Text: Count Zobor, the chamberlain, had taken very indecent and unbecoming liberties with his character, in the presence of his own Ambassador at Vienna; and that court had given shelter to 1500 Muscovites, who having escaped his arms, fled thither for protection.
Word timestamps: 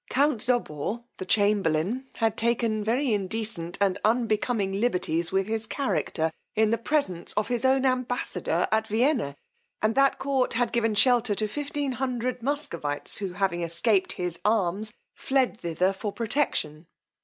Count 0.09 0.41
Zobor, 0.41 1.03
the 1.17 1.27
chamberlain, 1.27 2.07
had 2.15 2.35
taken 2.35 2.83
very 2.83 3.13
indecent 3.13 3.77
and 3.79 3.99
unbecoming 4.03 4.81
liberties 4.81 5.31
with 5.31 5.45
his 5.45 5.67
character, 5.67 6.31
in 6.55 6.71
the 6.71 6.79
presence 6.79 7.33
of 7.33 7.49
his 7.49 7.63
own 7.63 7.85
Ambassador 7.85 8.67
at 8.71 8.87
Vienna; 8.87 9.35
and 9.79 9.93
that 9.93 10.17
court 10.17 10.53
had 10.53 10.71
given 10.71 10.95
shelter 10.95 11.35
to 11.35 11.45
1500 11.45 12.41
Muscovites, 12.41 13.17
who 13.17 13.33
having 13.33 13.61
escaped 13.61 14.13
his 14.13 14.39
arms, 14.43 14.91
fled 15.13 15.59
thither 15.59 15.93
for 15.93 16.11
protection. 16.11 16.87